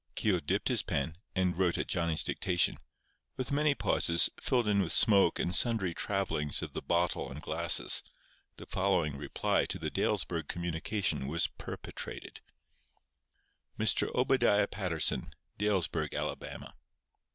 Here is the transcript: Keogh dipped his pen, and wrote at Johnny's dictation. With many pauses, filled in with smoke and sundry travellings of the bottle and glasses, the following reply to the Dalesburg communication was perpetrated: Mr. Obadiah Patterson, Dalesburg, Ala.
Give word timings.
Keogh 0.15 0.39
dipped 0.41 0.67
his 0.69 0.81
pen, 0.81 1.15
and 1.35 1.55
wrote 1.55 1.77
at 1.77 1.85
Johnny's 1.85 2.23
dictation. 2.23 2.79
With 3.37 3.51
many 3.51 3.75
pauses, 3.75 4.31
filled 4.41 4.67
in 4.67 4.81
with 4.81 4.91
smoke 4.91 5.37
and 5.37 5.55
sundry 5.55 5.93
travellings 5.93 6.63
of 6.63 6.73
the 6.73 6.81
bottle 6.81 7.29
and 7.29 7.39
glasses, 7.39 8.01
the 8.57 8.65
following 8.65 9.15
reply 9.15 9.65
to 9.65 9.77
the 9.77 9.91
Dalesburg 9.91 10.47
communication 10.47 11.27
was 11.27 11.45
perpetrated: 11.45 12.41
Mr. 13.77 14.09
Obadiah 14.15 14.65
Patterson, 14.65 15.35
Dalesburg, 15.59 16.15
Ala. 16.15 16.71